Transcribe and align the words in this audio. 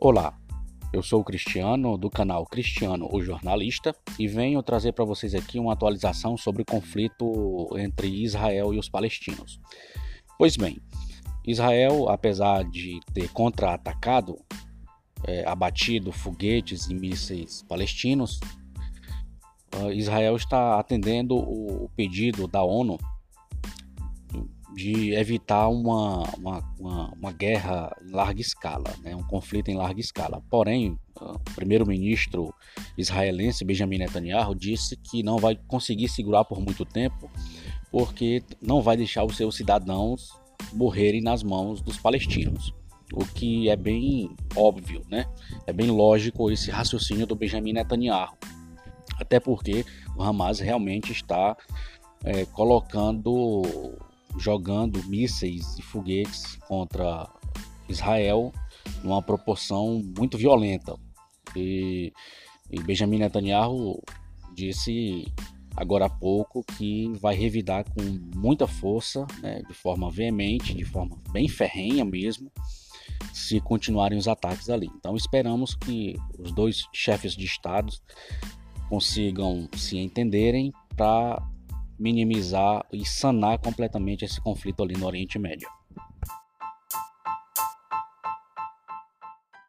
Olá, 0.00 0.38
eu 0.92 1.02
sou 1.02 1.22
o 1.22 1.24
Cristiano 1.24 1.98
do 1.98 2.08
canal 2.08 2.46
Cristiano 2.46 3.08
o 3.12 3.20
Jornalista 3.20 3.92
e 4.16 4.28
venho 4.28 4.62
trazer 4.62 4.92
para 4.92 5.04
vocês 5.04 5.34
aqui 5.34 5.58
uma 5.58 5.72
atualização 5.72 6.36
sobre 6.36 6.62
o 6.62 6.64
conflito 6.64 7.68
entre 7.76 8.06
Israel 8.06 8.72
e 8.72 8.78
os 8.78 8.88
palestinos. 8.88 9.60
Pois 10.38 10.56
bem, 10.56 10.80
Israel, 11.44 12.08
apesar 12.08 12.62
de 12.62 13.00
ter 13.12 13.28
contra-atacado, 13.32 14.38
é, 15.24 15.44
abatido 15.44 16.12
foguetes 16.12 16.86
e 16.86 16.94
mísseis 16.94 17.64
palestinos, 17.68 18.38
uh, 19.74 19.90
Israel 19.90 20.36
está 20.36 20.78
atendendo 20.78 21.36
o 21.36 21.90
pedido 21.96 22.46
da 22.46 22.62
ONU 22.62 22.98
de 24.78 25.12
evitar 25.12 25.68
uma, 25.68 26.22
uma, 26.36 26.74
uma, 26.78 27.12
uma, 27.12 27.32
guerra 27.32 27.90
em 28.00 28.12
larga 28.12 28.40
escala, 28.40 28.94
né? 29.02 29.12
um 29.16 29.24
conflito 29.24 29.72
em 29.72 29.74
larga 29.74 30.00
escala. 30.00 30.40
Porém, 30.48 30.96
o 31.20 31.36
primeiro-ministro 31.56 32.54
israelense 32.96 33.64
Benjamin 33.64 33.98
Netanyahu 33.98 34.54
disse 34.54 34.96
que 34.96 35.20
não 35.20 35.36
vai 35.36 35.56
conseguir 35.66 36.08
segurar 36.08 36.44
por 36.44 36.60
muito 36.60 36.84
tempo, 36.84 37.28
porque 37.90 38.40
não 38.62 38.80
vai 38.80 38.96
deixar 38.96 39.24
os 39.24 39.36
seus 39.36 39.56
cidadãos 39.56 40.28
morrerem 40.72 41.20
nas 41.20 41.42
mãos 41.42 41.82
dos 41.82 41.98
palestinos. 41.98 42.72
O 43.12 43.24
que 43.24 43.68
é 43.68 43.74
bem 43.74 44.30
óbvio, 44.54 45.02
né? 45.10 45.26
É 45.66 45.72
bem 45.72 45.90
lógico 45.90 46.52
esse 46.52 46.70
raciocínio 46.70 47.26
do 47.26 47.34
Benjamin 47.34 47.72
Netanyahu. 47.72 48.36
Até 49.20 49.40
porque 49.40 49.84
o 50.16 50.22
Hamas 50.22 50.60
realmente 50.60 51.10
está 51.10 51.56
é, 52.22 52.44
colocando 52.44 53.97
jogando 54.38 55.02
mísseis 55.04 55.78
e 55.78 55.82
foguetes 55.82 56.56
contra 56.68 57.28
Israel 57.88 58.52
numa 59.02 59.22
proporção 59.22 60.02
muito 60.16 60.36
violenta. 60.38 60.96
E, 61.56 62.12
e 62.70 62.80
Benjamin 62.80 63.18
Netanyahu 63.18 64.02
disse 64.54 65.26
agora 65.76 66.06
há 66.06 66.10
pouco 66.10 66.64
que 66.76 67.12
vai 67.20 67.34
revidar 67.34 67.84
com 67.84 68.02
muita 68.34 68.66
força, 68.66 69.26
né, 69.40 69.62
de 69.62 69.74
forma 69.74 70.10
veemente, 70.10 70.74
de 70.74 70.84
forma 70.84 71.16
bem 71.30 71.46
ferrenha 71.48 72.04
mesmo, 72.04 72.50
se 73.32 73.60
continuarem 73.60 74.18
os 74.18 74.26
ataques 74.26 74.68
ali. 74.68 74.90
Então 74.96 75.16
esperamos 75.16 75.74
que 75.74 76.16
os 76.38 76.52
dois 76.52 76.84
chefes 76.92 77.36
de 77.36 77.44
estados 77.44 78.02
consigam 78.88 79.68
se 79.76 79.98
entenderem 79.98 80.72
para 80.96 81.40
minimizar 81.98 82.86
e 82.92 83.04
sanar 83.04 83.58
completamente 83.58 84.24
esse 84.24 84.40
conflito 84.40 84.82
ali 84.82 84.96
no 84.96 85.06
Oriente 85.06 85.38
Médio. 85.38 85.68